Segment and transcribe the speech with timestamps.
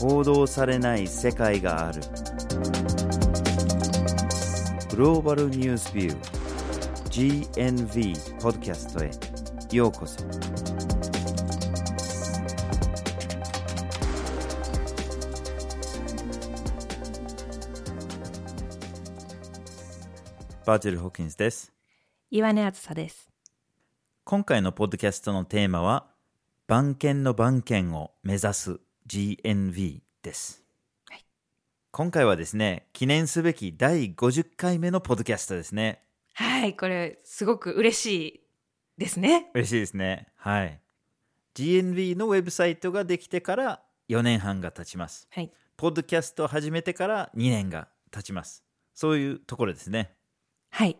[0.00, 2.00] 報道されない世界がある。
[4.88, 9.10] グローバルニュースビュー GNV ポッドキャストへ
[9.76, 10.24] ようこそ。
[20.64, 21.74] バーチャル・ホーキンスです。
[22.30, 23.28] 岩根あずさです。
[24.24, 26.06] 今回のポッドキャストのテーマは
[26.66, 28.80] 番犬の番犬を目指す
[29.10, 30.62] GNV です、
[31.08, 31.24] はい
[31.90, 38.40] 今回はですね記念すべき第50回目のポッドキャストですねはい、これすごく嬉しい
[38.98, 39.50] ですね。
[39.52, 40.80] 嬉しいですねはい
[41.56, 45.50] GNV のウェブサイトができてから4年半が経ちますはい。
[45.76, 48.62] ポッドキャストを始めてから2年が経ちます
[48.94, 50.12] そういうところですね
[50.70, 50.96] はい。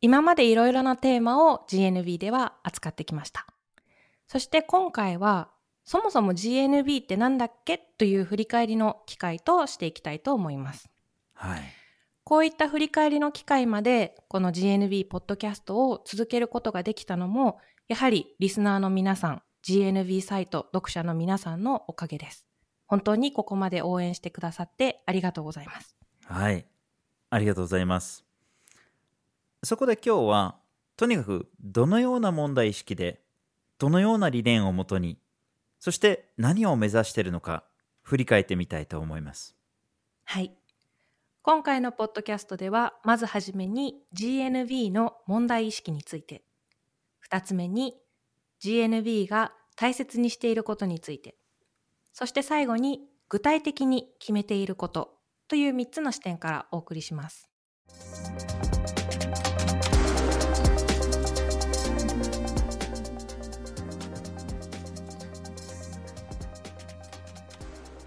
[0.00, 3.46] 今までいろいろなテーマを GNB では扱ってきました。
[4.28, 5.50] そして今回は、
[5.88, 10.90] そもそも GNB ってなんだっけという振り返りの機会としていきたいと思います。
[11.32, 11.60] はい
[12.24, 22.46] こういった振り返りの機会まで、この GNB ポッドキャストを続けることができたのも、やはりリスナーの皆さん、GNB サイト読者の皆さんのおかげです。
[22.86, 25.96] 本当にここまで応援してくださってありがとうございます。
[26.26, 26.66] はい。
[27.30, 28.26] ありがとうございます。
[29.62, 30.58] そこで今日は、
[30.98, 33.22] とにかくどのような問題意識で、
[33.78, 35.16] どのような理念をもとに、
[35.78, 37.64] そして何を目指しているのか、
[38.02, 39.54] 振り返ってみたいと思います。
[40.24, 40.52] はい。
[41.42, 46.42] 今回のポッドキャストでは、まずはじめに GNB の問題意識について、
[47.20, 47.96] 二つ目に
[48.62, 51.36] GNB が大切にしていることについて、
[52.12, 55.14] そして最後に具体的に決めていること
[55.46, 57.48] という三つの視点からお送りします。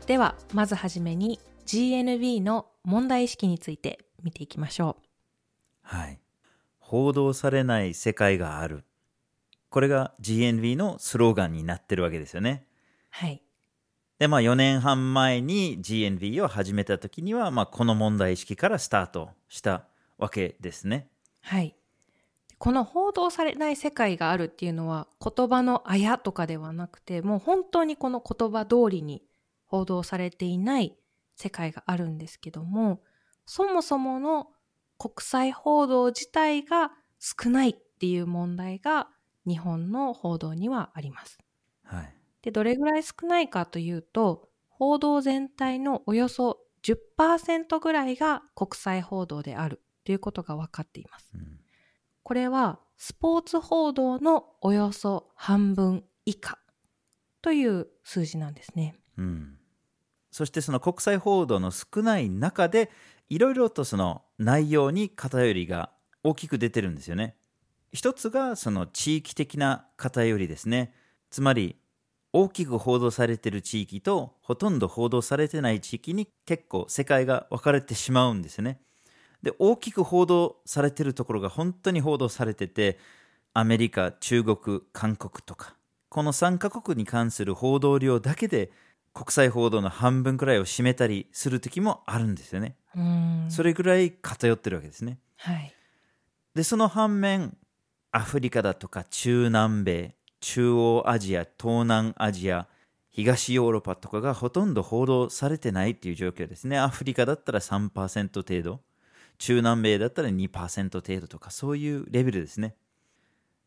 [0.08, 5.06] では、まずはじめに GNB の問題意識について見ていきましょう。
[5.84, 6.20] はい。
[6.80, 8.84] 報道されない世界がある。
[9.70, 12.66] これが GNV のスローガンになってるわけですよね。
[13.10, 13.42] はい。
[14.20, 19.86] で、まあ4年半前に GNV を始めた時には、まあこの問題意識からスタートした
[20.18, 21.08] わけですね。
[21.42, 21.76] はい。
[22.58, 29.24] この報道されない世界があるっていうのは言葉のあやとかではなくて、もう本当にこの言葉通りに
[29.72, 30.98] 報道されていない
[31.36, 33.02] 世界があるんですけども、
[33.46, 34.48] そもそもの
[34.98, 39.08] 国際報道自体が少ないっていう問題が
[39.48, 41.40] 日本の報道にはあります。
[41.84, 42.16] はい。
[42.42, 51.32] で、どれぐらい少ないかというと、報道全体のおよそ10%ぐらいが国際報道であるということが分かっています。
[51.34, 51.62] うん
[52.24, 56.60] これはスポーツ報道のおよそ半分以下
[57.42, 58.96] という数字なんですね。
[59.18, 59.58] うん、
[60.32, 62.90] そしてその国際報道の少ない中で
[63.30, 65.92] いろいろとその内容に偏りが
[66.24, 67.36] 大きく出てるんですよね。
[67.94, 70.94] 一つがその地域的な偏りですね。
[71.30, 71.76] つまり
[72.34, 78.80] 大きく報道されてる地域とほとんど報道されてない地域に結構世界が分かれてしまうんですよね。
[79.44, 83.00] で大きく報道されてるところが本当に報道されてて
[83.54, 85.76] アメリカ中国韓国とか
[86.10, 88.72] この3カ国に関する報道量だけで
[89.14, 92.76] 国際報道の半分くらいを占めたりする時もあるんですよね。
[93.50, 95.20] それぐらい偏ってるわけですね。
[95.38, 95.74] はい。
[96.56, 97.58] でその反面
[98.12, 102.68] アフリカだとか中南米中央アジア東南アジア
[103.10, 106.78] 東ヨーロッパとかがほとんど報道されてないっていう状況ですね。
[106.78, 108.82] アフリカだったら3%程度
[109.38, 112.76] 中南米だったら2%程度とかそういうレベルですね。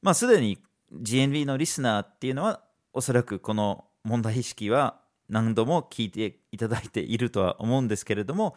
[0.03, 0.59] まあすでに
[0.93, 2.63] GNB のリスナーっていうのは
[2.93, 8.57] おそらくこの問題意識は何度も聞いていただいているとは思うんですけれども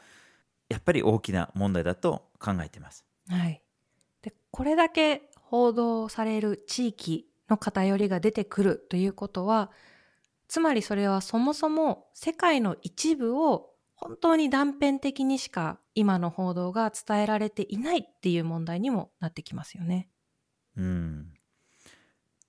[0.70, 3.06] やっぱり大きな問題だと考えています。
[3.30, 3.62] はい。
[4.22, 9.72] で、これだけ報道される地域の偏りが出てくるということは、
[10.48, 20.10] つまりそれはそもそも世界の一部を本当に断片的にしか今の報道が伝えられていないっていう問題にもなってきますよね。
[20.78, 21.34] うん、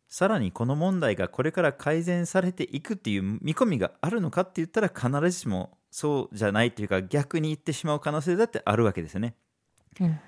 [0.08, 9.34] さらにこの問題がこれから改善されていくっていう見込みがあるのかって言ったら必ずしもそうじゃないというか逆に言ってしまう可能性だってあるわけですよね。
[10.00, 10.18] うん。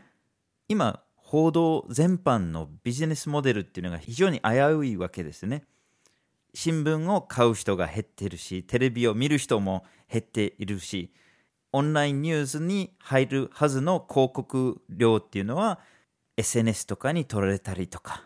[0.69, 5.65] 今報道全般のビジネスモデルっていうのが非常に危ういわけですね。
[6.53, 11.13] 新聞を買う人が減っているしテレビを見る人も減っているし
[11.73, 15.79] オンラインニュースに入るはずの広告量っていうのは
[16.37, 18.25] SNS とかに取られたりとか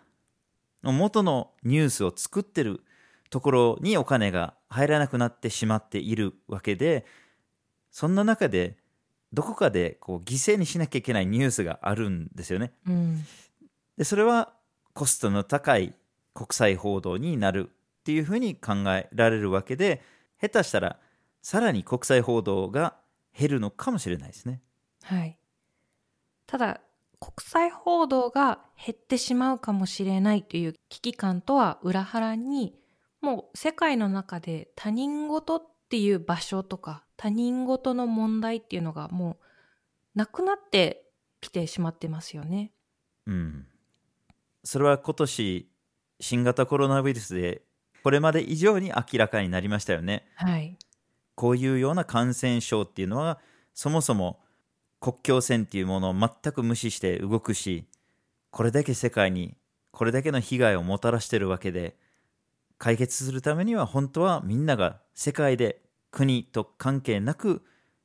[0.92, 2.82] 元のニュースを作ってる
[3.31, 7.04] ところにお金が入らなくなってしまっているわけで
[7.90, 8.76] そんな中で
[9.32, 12.72] どこかでこう犠牲にしなきゃいけないニュースがあるんですよね。
[12.86, 13.25] うん。
[13.96, 14.52] でそれは
[14.92, 15.94] コストの高い
[16.34, 20.02] 国際報道になるっていうふうに考えられるわけで
[20.40, 20.98] 下手したら
[21.42, 22.96] さらに国際報道が
[23.36, 24.60] 減るのかもしれないですね。
[25.02, 25.36] はい。
[26.46, 26.81] ただ、
[27.25, 32.75] 国際報道が減ってしまうかもしれないという危機感とは裏腹に、
[33.23, 39.38] もう世界の中で他人事っていう場所とか、他人事の問題っていうのがも
[40.15, 41.06] うなくなって
[41.41, 42.73] きてしまってますよね。
[43.27, 43.67] うん、
[44.62, 45.70] それは今年
[46.20, 47.62] 新型コロナウイルスで
[48.03, 50.27] これまで以上に明らかになりましたよね。
[50.35, 50.77] はい。
[51.37, 53.41] こういうような感染症っていうのは
[53.73, 54.44] そもそも
[55.05, 57.85] 国境線っていうものを全く無視して動くし
[58.51, 59.55] これだけ世界に
[59.91, 61.99] これだけの被害をもたらしてるわけで
[62.79, 67.61] 解決するためには本当はみんなが世界で国と関係なく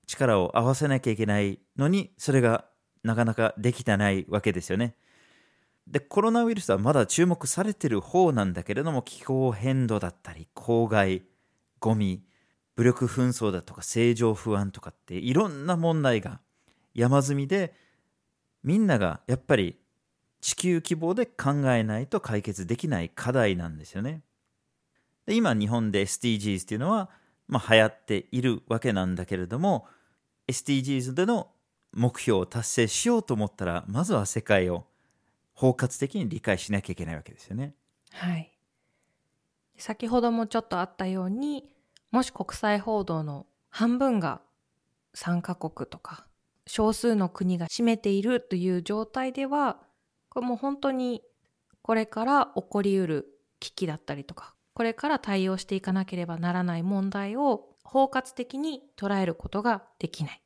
[0.08, 2.66] 力を合わせなきゃいけないのにそれが
[3.06, 4.98] なかなかできてないわけですよね。
[5.88, 11.24] でコロナウイルスはまだ注目されてる方なんだけれども気候変動だったり公害
[11.80, 12.26] ゴミ
[12.76, 16.42] 武力紛争だとか政情不安とかっていろんな問題が
[17.00, 17.74] 山積みで
[18.62, 19.78] みんながやっぱり
[20.42, 24.22] 地球規模で考えないと解決できない課題なんですよね。
[25.26, 27.10] で今日本で SDGs っていうのは、
[27.48, 29.88] まあ、流行っているわけなんだけれども
[30.48, 31.52] SDGs での
[31.94, 34.86] 目標を達成しようと思ったらまずは世界を
[35.54, 37.76] 包括的に理解しなきゃいけないわけですよね。
[38.12, 38.52] はい。
[39.78, 41.66] 先ほどもちょっとあったように、
[42.12, 44.42] もし国際報道の半分が
[45.16, 46.29] 3カ国とか
[46.70, 49.80] 少数の国が占めているという状態では、
[50.30, 51.24] これもう本当に
[51.82, 53.26] これから起こりうる
[53.60, 60.44] 危機だったりとか、これから対応していかなければならない問題を包括的に捉えることができない。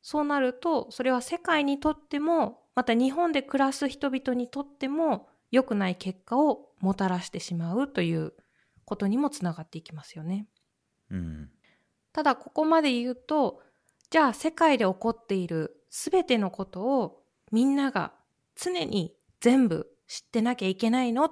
[0.00, 8.32] そうなると、それは世界にとっても、また日本で暮らす人々にとっても良くない結果をもたらしてしまうという
[8.84, 10.46] ことにもつながっていきますよね。
[11.10, 11.50] うん、
[12.12, 13.60] ただここまで言うと、
[14.10, 17.22] じゃあ世界で起こっているすべてのことを
[17.52, 18.12] みんなが
[18.56, 21.30] 常に全部知ってなきゃいけないの？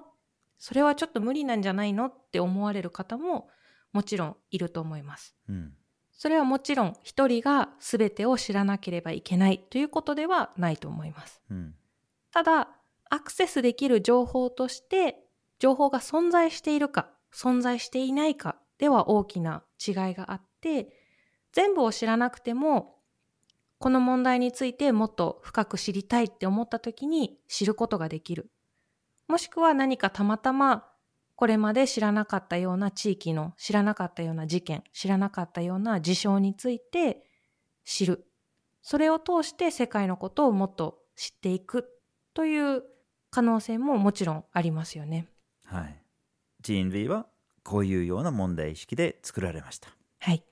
[0.58, 2.06] それはちょっと無理なんじゃないの？
[2.06, 3.48] って思われる方も
[3.92, 5.34] もちろんいると思います。
[5.48, 5.72] うん、
[6.12, 11.40] それはもちろん一人が全てを知らなければいけないということではないと思います。
[11.50, 11.74] うん、
[12.32, 12.68] ただ、
[13.08, 15.16] アクセスできる情報として、
[15.58, 20.92] 情報が存在しているか、存在していないかでは大きな違いがあって、
[21.56, 22.98] 全部を知らなくても、
[23.78, 28.50] この問題についてもっと深く知りたいって思った時に知ることができる。
[29.26, 30.86] もしくは何かたまたま
[31.34, 37.24] これまで知らなかったような地域の知らなかったような事件、知らなかったような事象について
[37.86, 38.26] 知る。
[38.82, 41.88] それを通して世界のことをもっと知っていく
[42.34, 42.82] という
[43.30, 45.26] 可能性ももちろんありますよね。
[45.64, 46.02] はい。
[46.60, 47.26] 人類は
[47.64, 49.88] こういうような問題意識で作られました。
[50.18, 50.44] はい。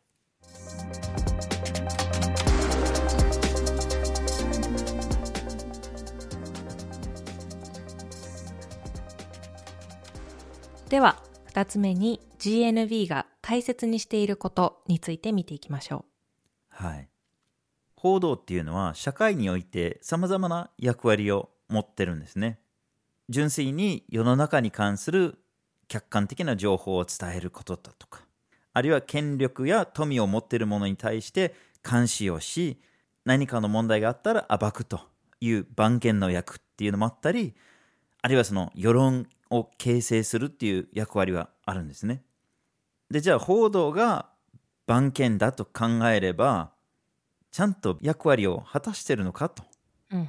[10.95, 16.05] では、二つ目に GNB が大切にしていることについて見ていきましょう
[16.69, 17.09] はい。
[17.97, 22.59] 報道っていうのは社会において様々な役割を持ってるんですね。
[23.29, 25.39] 純粋に世の中に関する
[25.89, 28.24] 客観的な情報を伝えることだとか、
[28.75, 31.55] あるいは権力や富を持っている者に対して
[31.89, 32.81] 監視をし、
[33.25, 35.01] 何かの問題があったら暴くと
[35.41, 37.55] いう番犬の役っていうのもあったり、
[38.21, 42.25] あるいはその世論を形成するっていう役割はあるんですね。
[43.11, 44.31] で、じゃあ報道が
[44.87, 46.73] 番犬だと考えれば、
[47.53, 49.63] ちゃんと役割を果たしてるのかと。
[50.11, 50.17] う。
[50.17, 50.29] うん。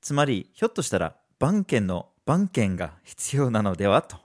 [0.00, 4.16] つまり、ひょっとしたら番犬の番犬が必要なのではと。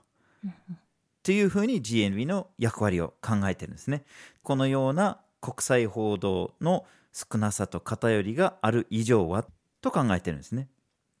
[1.22, 4.04] というふうに GNB の役割を考えてるんですね。
[4.42, 9.44] このような国際報道の少なさと偏りがある以上は
[9.80, 10.68] と考えてるんですね。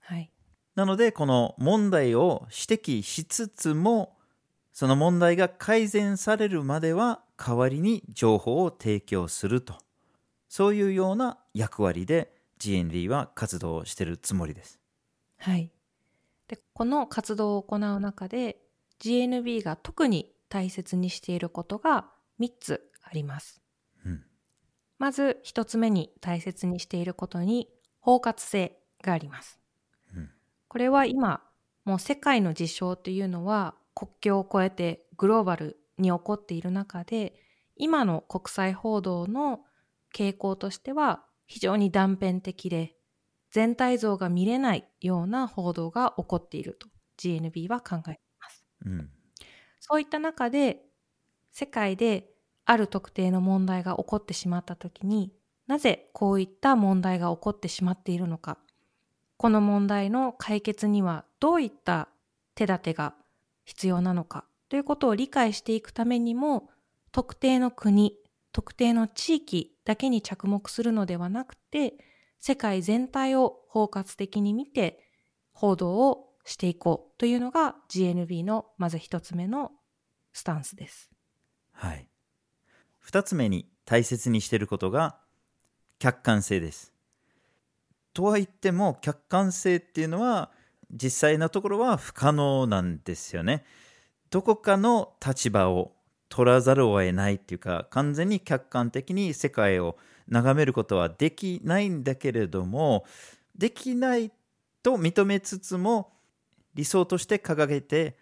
[0.00, 0.30] はい。
[0.74, 4.16] なので、この問題を指摘しつつも、
[4.72, 9.74] その問題が改善されるまでは代わりに情報を提供すると。
[10.48, 14.78] そういうような役割で GNB は活動しているつもりです。
[15.38, 15.70] はい。
[16.48, 18.61] で、この活動を行う中で
[19.02, 22.06] GNB が特に大切にしていることが
[22.40, 23.60] 3つあります。
[24.04, 24.22] うん
[24.98, 27.68] まず1つ目に大切にしていることに
[27.98, 29.58] 包括性があります。
[30.14, 30.30] うん
[30.68, 31.42] これは今
[31.84, 37.34] もう世界の事象というのは国境を越えてグローバルに起こっている中で
[37.76, 39.60] 今の国際報道の
[40.14, 42.94] 傾向としては非常に断片的で
[43.50, 48.21] 全体像が見れないような報道が起こっていると GNB は考えています。
[48.84, 49.10] うん。
[49.80, 50.84] そういった中で
[51.50, 52.30] 世界で
[52.64, 55.32] ある特定の問題が起こってしまった時に
[55.66, 58.58] なぜこういった問題が起こってしまっているのか。
[59.36, 62.08] この問題の解決にはどういった
[62.54, 63.14] 手立てが
[63.64, 64.44] 必要なのか。
[64.68, 66.70] ということを理解していくためにも
[67.10, 68.18] 特定の国
[68.52, 71.94] 特定の地域だけに着目するのではなくて
[72.38, 75.00] 世界全体を包括的に見て
[75.52, 79.72] 報道をしていこうというのが GNB のまず一つ目の
[80.32, 81.10] スタンスです。
[81.72, 82.08] はい。
[82.98, 85.16] 二つ目に大切にしていることが
[85.98, 86.92] 客観性です。
[88.14, 90.50] とは言っても客観性っていうのは
[90.90, 93.64] 実際のところは不可能なんですよね。
[94.30, 95.92] どこかの立場を
[96.28, 103.04] 取らざるを得ないっていうか完全に客観的に世界を眺めることはできないんだけれども
[103.54, 104.32] できない
[104.82, 106.10] と認めつつも
[106.74, 108.16] 理想として掲げて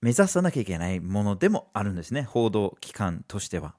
[0.00, 3.74] 目指さなきゃいけないものでもあるんですね報道機関としては。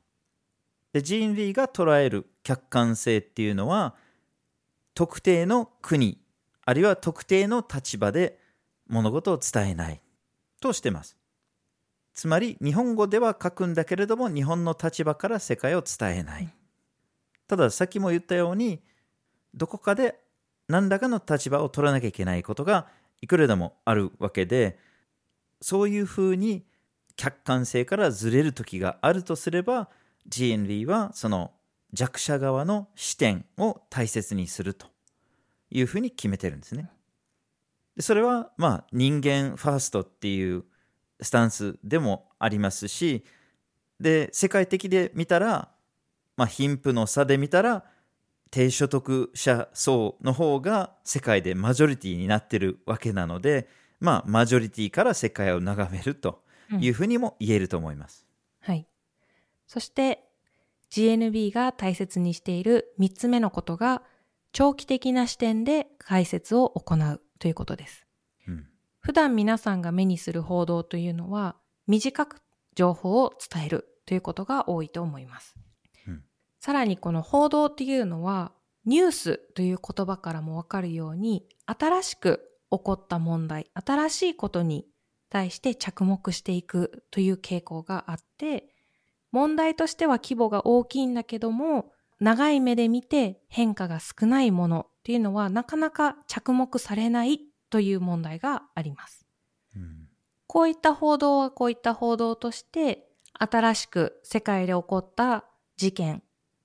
[0.94, 3.96] で GNV が捉える客観性っていうのは
[4.94, 6.20] 特定の国
[6.66, 8.40] あるいは特定の立場で
[8.88, 10.02] 物事を伝えない
[10.62, 11.18] としてます。
[12.14, 16.50] つまり日本語では書くんだけれども日本の立場から世界を伝えない。
[17.48, 18.82] たださっきも言ったように
[19.54, 20.20] どこかで
[20.68, 22.88] 何らかの立場を取らなきゃいけないことが
[23.24, 24.78] いくらでもあるわけで
[25.62, 26.66] そういうふうに
[27.16, 29.90] 客観性からずれる時があるとすれば
[30.28, 31.52] GNV はその
[31.94, 34.88] 弱者側の視点を大切にすると
[35.72, 36.90] いうふうに決めてるんですね。
[37.96, 40.66] でそれはまあ人間ファーストっていう
[41.22, 43.24] スタンスでもありますし
[44.02, 45.70] で世界的で見たら、
[46.36, 47.86] まあ、貧富の差で見たら
[48.54, 53.68] 低所得者層の方が世界でマジョリティになってるわけなので
[54.00, 56.44] まあマジョリティから世界を眺めると
[56.80, 58.28] いうふうにも言えると思います。
[58.60, 58.86] はい。
[59.66, 60.24] そして
[60.92, 64.04] GNB が大切にしている3つ目のことが
[64.52, 68.06] 長期的な視点で解説を行うということです。
[68.48, 68.68] うん
[69.00, 71.56] 普段皆さんが目にする報道というのは
[71.88, 72.40] 短く
[72.76, 75.56] 情報を伝えるということが多いと思います。
[76.64, 78.54] うんさらにこの報道っていうのは
[78.86, 84.86] ニュースという言葉からもわかるように新しく起こった問題、新しいことに
[85.30, 88.70] 対して着目していくという傾向があって、
[89.32, 97.40] 問題としては規模が大きいんだけども、長い目で見て変化が少ないものっていうのはなかなか着目されない
[97.70, 99.26] という問題があります。
[99.76, 100.08] うん
[100.46, 105.46] こういった報道はこういった報道として、新しく世界で起こった
[105.78, 106.22] 事件、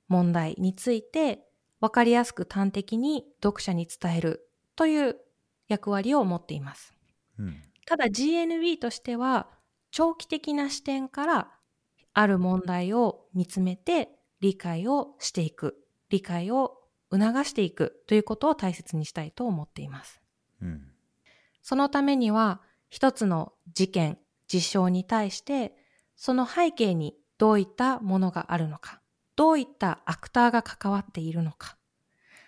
[0.09, 1.45] 問題について、
[1.81, 5.17] わかりやすく端的に読者に伝えるという
[5.69, 6.95] 役割を持っています。
[7.39, 9.49] うんただ GNB としては、
[9.91, 11.51] 長期的な視点から
[12.13, 14.11] ある問題を見つめて
[14.41, 15.79] 理解をしていく、
[16.11, 20.21] 理解を促していくということを大切にしたいと思っています。
[20.61, 20.83] うん
[21.63, 25.77] そのためには、一つの事件、事象に対して、
[26.17, 28.98] その背景にどういったものがあるのか、
[29.39, 31.77] どういったアクターが関わっているのか、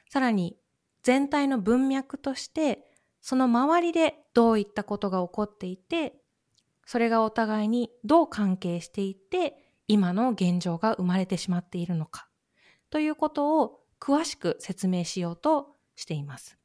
[0.08, 0.56] さらに
[1.04, 2.84] 全体の文脈として、
[3.20, 6.14] その周りでどういったことが起こっていて、
[6.84, 12.28] それがお互いにどう関係していて、今の現状が生まれてしまっているのか、
[12.90, 16.58] ということを詳しく説明しようとしています。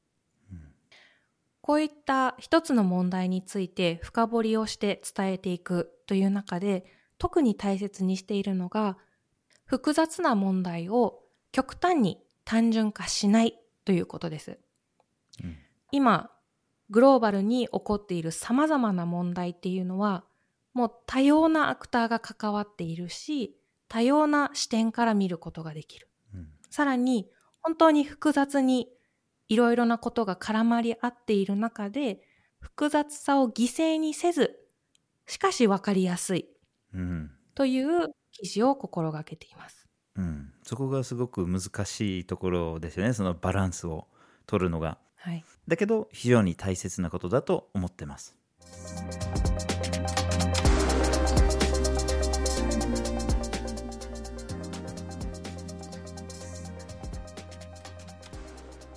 [1.62, 6.84] こういった一つの問題について深掘りをして伝えていくという中で
[7.20, 8.98] 特に大切にしているのが
[9.66, 14.60] 複雑な問題を極端に単純化しないということです。
[15.44, 15.58] うん
[15.92, 16.32] 今
[16.90, 20.26] グローバルに起こっている様々な問題っていうのは
[20.74, 23.56] もう多様なアクターが関わっているし
[23.88, 26.10] 多様な視点から見ることができる。
[26.34, 27.30] うんさらに
[27.62, 28.90] 本当に複雑に
[29.48, 32.22] いろいろなことが絡まり合っている中で
[32.60, 34.60] 複雑さを犠牲にせず
[35.28, 36.46] しかし分かりやすい
[36.94, 39.88] うんという記事を心がけています。
[40.18, 43.14] うん、そこがすごく難しいところですよね。
[43.14, 44.08] そのバランスを
[44.46, 44.98] 取るのが。
[45.16, 48.38] はい、だけど非常に大切なことだと思ってます。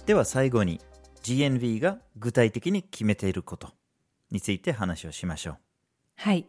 [0.04, 0.80] では最後に
[1.22, 3.70] GNV が具体的に決めていること
[4.30, 5.56] について話をしましょう。
[6.16, 6.48] はい。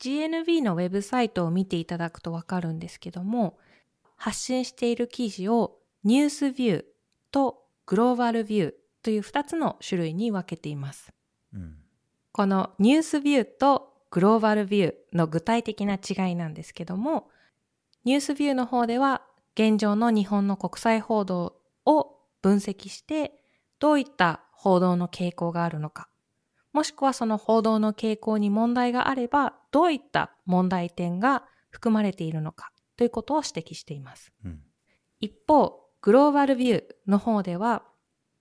[0.00, 3.58] GNB のウェブサイトを見ていただくとわかるんですけども、
[4.16, 6.84] 発信している記事をニュースビュー
[7.30, 11.12] とグローバルビューという2つの種類に分けています。
[11.54, 11.76] うん
[12.36, 17.30] このニュースビューとグローバルビューの具体的な違いなんですけども、
[18.04, 19.22] ニュースビューの方では
[19.54, 23.32] 現状の日本の国際報道を分析して、
[23.78, 26.10] どういった報道の傾向があるのか、
[26.76, 34.30] もしくはその報道の傾向に問題があれば、どういった問題点が含まれているのかということを指摘しています。
[34.44, 34.60] うん
[35.18, 37.82] 一方、グローバルビューの方では、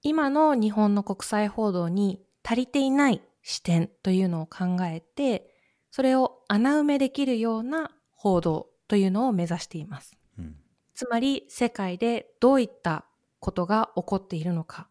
[0.01, 5.56] 今の日本の国際報道に足りていない視点というのを考えて、
[5.89, 10.18] それを穴埋めできるような報道というのを目指しています。
[10.38, 10.58] うん
[10.94, 13.06] つまり世界でどういった
[13.39, 14.89] ことが起こっているのか、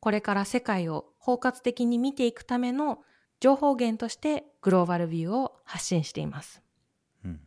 [0.00, 3.00] これから世界を包括的に見ていくための
[3.38, 6.62] 情報源としてグローバルビューを発信しています。
[7.24, 7.40] うん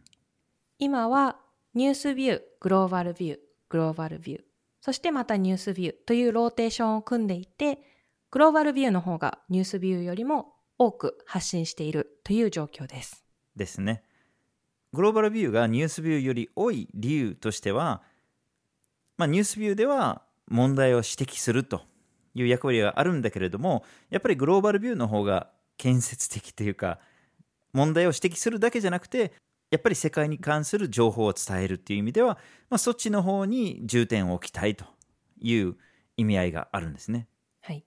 [0.80, 1.38] 今は
[1.76, 4.42] ニュースビュー、グローバルビュー、グローバルビュー、
[4.82, 7.80] そしてまたニュースビューというローテーションを組んでいて、
[8.32, 13.24] グローバルビューの方がニュースビューよりも多く発信しているという状況です。
[13.56, 14.04] ですね。
[14.92, 18.02] グローバルビューがニュースビューより多い理由としては、
[19.18, 21.82] まあ、ニュースビューでは問題を指摘すると
[22.34, 27.00] いう役割があるんだけれども、やっぱりグローバルビューの方が建設的というか、
[27.74, 29.34] 問題を指摘するだけじゃなくて、
[29.72, 32.38] やっぱり世界に関する情報を伝えるっていう意味では、
[32.70, 34.86] まあ、そっちの方に重点を置きたいと
[35.42, 35.76] いう
[36.16, 37.28] 意味合いがあるんですね。
[37.62, 37.84] はい。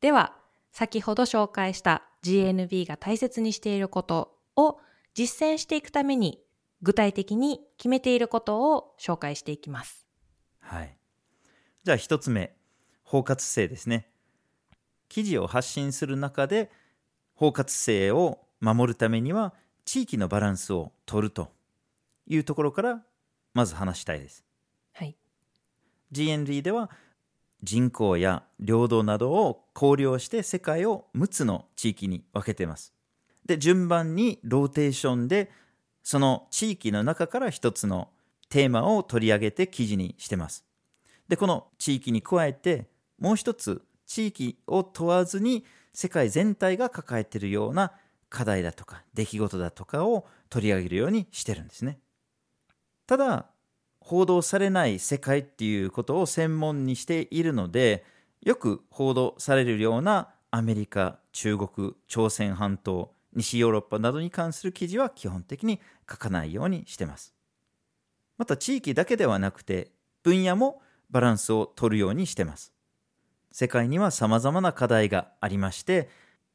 [0.00, 0.34] では、
[0.72, 4.80] 先ほど紹介した GNB が大切にしていることを
[5.14, 6.42] 実践していくために
[6.82, 10.06] 具体的に決めていることを紹介していきます。
[10.60, 10.96] はい。
[11.84, 12.55] じゃあ一つ目、
[13.06, 14.10] 包括性ですね。
[15.08, 16.70] 記事を発信する中で
[17.34, 21.52] 包括性を守るためには地域のバランスを取ると
[22.26, 23.02] いうところから
[23.54, 24.44] まず話したいです。
[24.92, 25.16] はい。
[26.12, 26.90] GND では
[27.62, 32.92] 人口や領土などを考慮して世界を6つの地域に分けています。
[33.46, 35.50] で、順番にローテーションで
[36.02, 38.10] その地域の中から一つの
[38.48, 40.64] テーマを取り上げて記事にしてます。
[41.28, 47.92] で、この地域に加えてもう一つ地域を問わずに世界全体が抱えているような
[48.28, 51.98] 課題だとか出来事だとかを取り上げるようにしてるんですね。
[53.06, 53.46] ただ、
[54.06, 58.04] 報道されない世界っていうことを専門にしているので
[58.40, 67.34] よく報道されるようなアメリカ中国朝鮮半島西ヨーロッパなどに関する記事は基本的に書かないようにしてます
[68.38, 69.90] また地域だけではなくて
[70.22, 72.75] 分野もバランスを取るようにしてます
[73.58, 76.10] 世界には様々な課題がありまして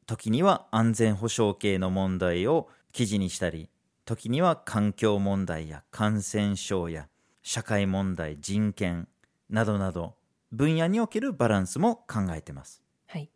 [0.06, 3.68] 時には安全保障系の問題を記事にしたり
[4.04, 7.08] 時には環境問題や感染症や
[7.42, 9.08] 社会問題、人権
[9.50, 10.14] などなど
[10.52, 12.84] 分野におけるバランスも考えてます。
[13.08, 13.28] はい。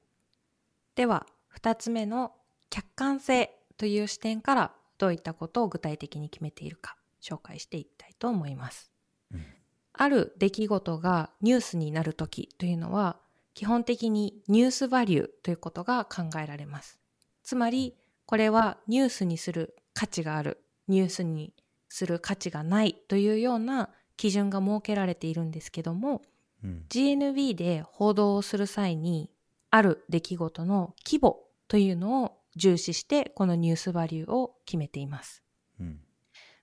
[0.94, 2.34] では、二つ目の
[2.70, 8.92] 客観性という視点からどういったことを具体的に決めているか紹介していきたいと思います。
[9.34, 9.44] うん
[9.98, 13.16] ある出来事がニュースになるときというのは
[13.56, 17.00] 基本的にニュースバリューということが考えられます。
[17.42, 21.54] つまり、これはニュースにする価値がある、ニュースに
[21.88, 23.88] する価値がないというような
[24.18, 26.20] 基準が設けられているんですけども、
[26.62, 29.30] うん、GNB で報道をする際に
[29.70, 35.42] ある出来事の規模というのを重視してこのニュースバリューを決めています。
[35.80, 36.00] うん、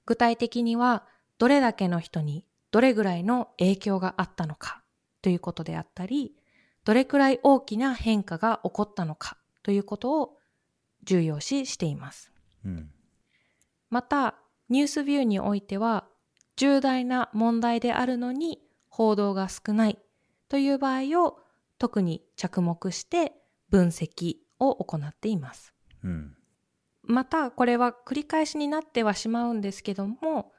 [0.06, 1.08] 具体的には
[1.40, 4.84] どれだけの人にどれぐらいの影響があったのか
[5.24, 6.36] ということであったり、
[6.86, 10.38] どれくらい大きな変化が起こったのかということを
[11.04, 12.32] 重要視しています。
[12.65, 12.91] うん、
[13.89, 14.36] また、
[14.69, 16.06] ニュースビューにおいては、
[16.56, 19.98] 重大な問題であるのに報道が少ない
[20.50, 21.39] という場合を
[21.80, 23.34] 特に着目して
[23.69, 25.74] 分析を行っています。
[26.04, 26.36] うん、
[27.04, 30.52] また、これは繰り返しになってはしまうんですけども、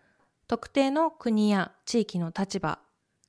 [0.46, 2.78] 特定の国や地域の立場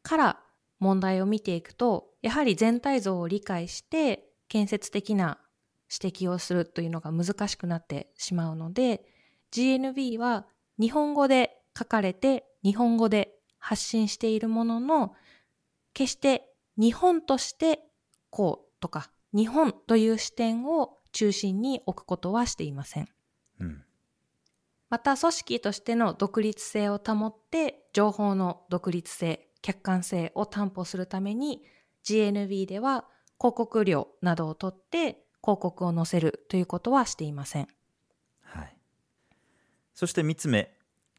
[0.02, 0.40] から
[0.86, 5.40] 問題を見ていくと、やはり全体像を理解して建設的な
[5.92, 9.04] 指摘をするというのが難しくなってしまうので、
[9.52, 10.46] GNB は
[10.80, 15.14] 日本語で書かれて日本語で発信しているものの、
[15.94, 17.80] 決して日本として
[18.30, 23.08] こうとか日本という視点を中心に置くことはしていません。
[23.60, 23.84] うん、
[24.90, 31.64] また組織としての独立性を保って情報の独立性、客観性を担保するために
[32.04, 33.06] GNB では
[33.40, 37.68] 広告料などを取って広告を載せるということはしていません。
[38.42, 38.78] はい。
[39.96, 40.72] そして3つ目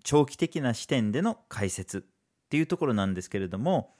[0.05, 3.97] 長期的な視点での解説っていうところなんですけれども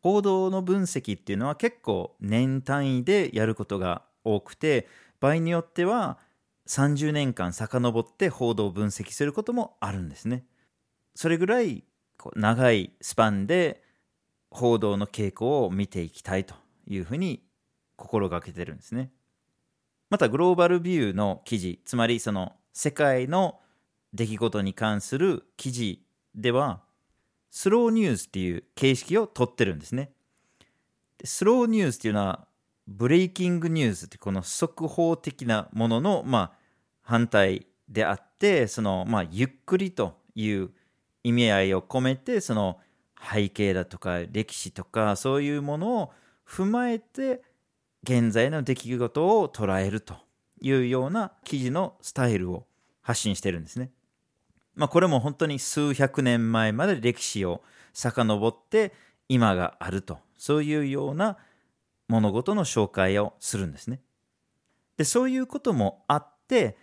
[0.00, 4.88] 報道の分析っていうのは結構年単位でやることが多くて
[5.20, 6.18] 場合によっては
[6.66, 10.46] 30年間遡って報道を分析することもあるんですね。
[11.14, 11.84] それぐらい
[12.16, 13.82] こう長いスパンで
[14.50, 16.54] 報道の傾向を見ていきたいと
[16.86, 17.42] いうふうに
[17.96, 19.10] 心がけてるんですね。
[20.08, 23.60] またグローバルビューの記事つまりその世界の
[24.12, 26.80] 出来事に関する記事では
[27.50, 30.12] スローニュースっていう形式をとってるんですね。
[31.24, 32.46] スローニュースっていうのは
[32.86, 36.52] ブレイキングニュースってこの速報的なものの、まあ、
[37.02, 40.70] 反対であってその、まあ、ゆっくりという
[41.26, 42.78] 意味合いを込めてその
[43.20, 46.12] 背景だとか歴史とかそういうものを
[46.48, 47.42] 踏まえて
[48.04, 50.14] 現在の出来事を捉えると
[50.60, 52.66] いうような記事のスタイルを
[53.02, 53.90] 発信してるんですね。
[54.76, 58.92] まあ、これも本当に数百年前まで歴史を遡って
[59.28, 61.38] 今があるとそういうような
[62.06, 64.00] 物事の紹介をするんですね。
[64.96, 66.76] でそういうこともあって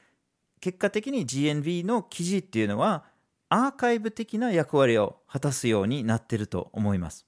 [0.60, 3.06] 結果的に GNV の記事っていうのは
[3.56, 7.28] アーカイブ的な役割を果たすようになってると思います。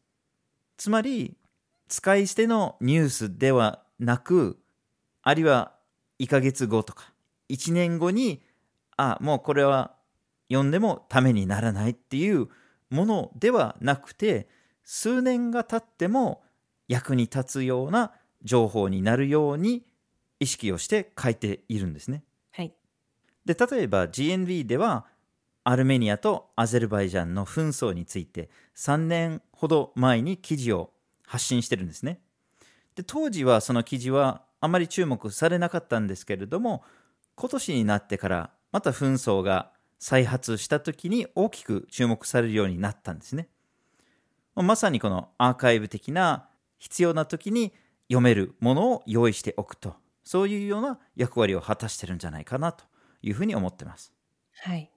[0.76, 1.38] つまり
[1.88, 4.58] 使い捨てのニュースではなく
[5.22, 5.76] あるいは
[6.18, 7.14] 1ヶ月後とか
[7.50, 8.42] 1年後に
[8.98, 9.94] あもうこれは
[10.50, 12.48] 読んでもためにならないっていう
[12.90, 14.50] ものではなくて
[14.84, 16.42] 数年が経っても
[16.88, 19.86] 役に立つような情報になるように
[20.40, 22.24] 意識をして書いているんですね。
[22.52, 22.74] はい。
[23.46, 25.06] で例えば GNV では
[25.68, 30.92] アルメニアとアゼルバイジャンの紛争について3年ほど前に記事を
[31.26, 32.22] 発信してるんですね。
[32.94, 36.84] で当時はその記事はあまり注目されなかったんですけれども
[37.34, 43.50] 今年になってからまた紛争が再発した時に大きく注目されるようになったんですね。
[44.54, 46.48] まさにこのアーカイブ的な
[46.78, 47.74] 必要な時に
[48.08, 52.84] 読めるものを用意しておくとそういうような役割を果たしてるんじゃないかなと
[53.24, 54.14] いうふうに思ってます。
[54.62, 54.92] はい。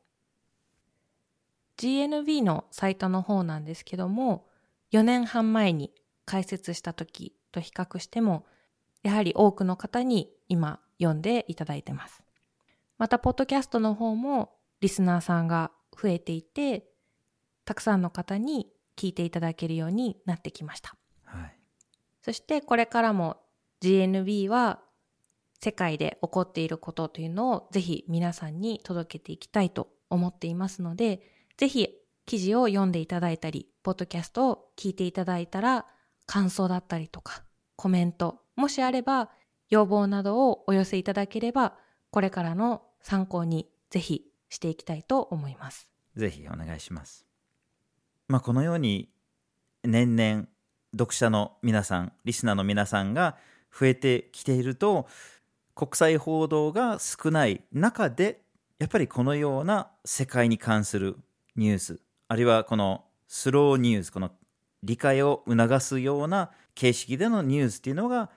[1.79, 4.47] GNB のサイトの方なんですけども
[4.93, 5.93] 4年半前に
[6.25, 8.45] 開設した時と比較しても
[9.03, 12.23] やはり多くの方に今読んでいただいてます。
[12.99, 16.85] また、ポッドキャストの方もリスナーさんが増えていて、
[17.65, 20.97] たくさんの方に聞いていただけるようになってきました。
[21.25, 21.57] はい、
[22.23, 23.37] そしてこれからも
[23.81, 24.81] GNB は
[25.61, 31.21] 世界で起こっていることというのをぜひ皆さんに届けていきたいと思っていますので、
[31.59, 31.89] ぜひ
[32.25, 35.87] 記事を読んでいただいたり、ポッドキャストを聞いていただいたら、
[36.25, 37.43] 感想だったりとか、
[37.75, 39.29] コメント、もしあれば
[39.69, 41.75] 要望などをお寄せいただければ、
[42.11, 45.91] これからの参考にぜひしていきたいと思います。
[46.15, 47.27] ぜひお願いします。
[48.29, 49.09] まあ、このように
[49.83, 50.47] 年々
[50.93, 53.37] 読者の皆さん、リスナーの皆さんが
[53.77, 55.09] 増えてきていると、
[55.75, 58.43] 国際報道が少ない中で、
[58.79, 61.17] やっぱりこのような世界に関する
[61.59, 64.31] ニュース、あるいはこのスローニュース、この
[64.85, 68.31] 理解を促すような形式でのニュースっていうのが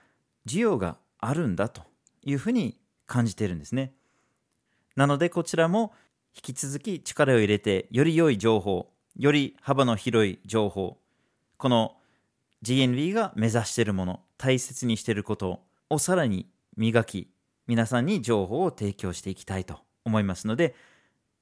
[0.48, 1.84] 需要があるんだと
[2.24, 3.94] いうふうに感じているんですね。
[4.96, 5.94] なのでこちらも
[6.36, 10.98] 引き続き力を入れてより良い情報、より幅の広い情報、
[11.58, 11.96] この
[12.64, 17.30] GNV が目指しているもの、大切にしていることをさらに磨き、
[17.68, 20.74] 皆さんに情報を提供していきたいと思いますので、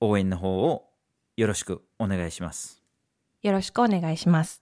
[0.01, 0.88] 応援の方を
[1.39, 2.83] よろしくお願いします。
[3.43, 4.61] よろしくお願いします。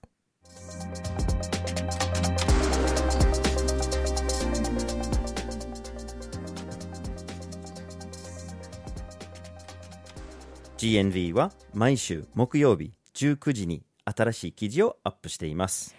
[10.76, 15.96] GNV は毎週木曜日19時に新しい記事をアップしています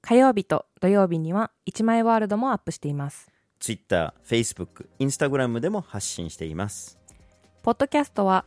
[0.00, 3.28] 火曜日と土曜日には1枚ワールドもアップしています
[3.60, 6.98] Twitter、Facebook、Instagram でも発信しています
[7.62, 8.46] ポッドキャストは